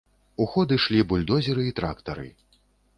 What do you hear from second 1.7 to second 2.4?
трактары.